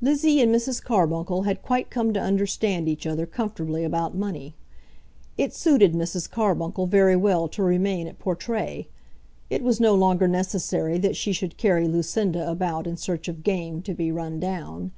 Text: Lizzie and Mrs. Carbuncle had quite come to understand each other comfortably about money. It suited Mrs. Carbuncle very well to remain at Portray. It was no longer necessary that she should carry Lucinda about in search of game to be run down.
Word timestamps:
Lizzie 0.00 0.40
and 0.40 0.50
Mrs. 0.50 0.82
Carbuncle 0.82 1.42
had 1.42 1.60
quite 1.60 1.90
come 1.90 2.14
to 2.14 2.20
understand 2.22 2.88
each 2.88 3.06
other 3.06 3.26
comfortably 3.26 3.84
about 3.84 4.14
money. 4.14 4.54
It 5.36 5.52
suited 5.52 5.92
Mrs. 5.92 6.26
Carbuncle 6.30 6.86
very 6.86 7.16
well 7.16 7.48
to 7.48 7.62
remain 7.62 8.06
at 8.06 8.18
Portray. 8.18 8.88
It 9.50 9.62
was 9.62 9.78
no 9.78 9.94
longer 9.94 10.26
necessary 10.26 10.96
that 11.00 11.16
she 11.16 11.34
should 11.34 11.58
carry 11.58 11.86
Lucinda 11.86 12.50
about 12.50 12.86
in 12.86 12.96
search 12.96 13.28
of 13.28 13.42
game 13.42 13.82
to 13.82 13.92
be 13.92 14.10
run 14.10 14.40
down. 14.40 14.90